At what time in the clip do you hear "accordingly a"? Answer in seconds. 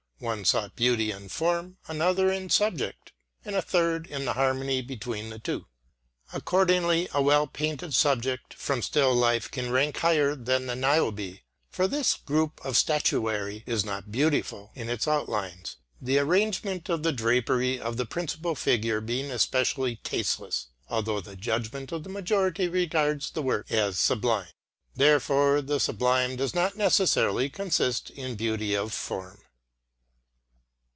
6.31-7.23